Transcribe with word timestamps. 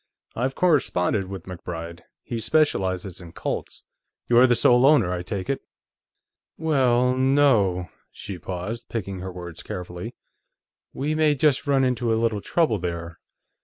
I've 0.35 0.55
corresponded 0.55 1.27
with 1.27 1.45
MacBride; 1.45 2.01
he 2.23 2.39
specializes 2.39 3.21
in 3.21 3.33
Colts.... 3.33 3.83
You're 4.27 4.47
the 4.47 4.55
sole 4.55 4.83
owner, 4.87 5.13
I 5.13 5.21
take 5.21 5.47
it?" 5.47 5.61
"Well, 6.57 7.15
no." 7.15 7.87
She 8.11 8.39
paused, 8.39 8.89
picking 8.89 9.19
her 9.19 9.31
words 9.31 9.61
carefully. 9.61 10.15
"We 10.91 11.13
may 11.13 11.35
just 11.35 11.67
run 11.67 11.83
into 11.83 12.11
a 12.11 12.17
little 12.17 12.41
trouble, 12.41 12.79
there. 12.79 13.19